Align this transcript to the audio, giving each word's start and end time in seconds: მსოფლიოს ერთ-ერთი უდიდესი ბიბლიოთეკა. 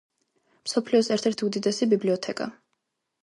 მსოფლიოს 0.67 1.09
ერთ-ერთი 1.17 1.45
უდიდესი 1.49 1.89
ბიბლიოთეკა. 1.93 2.51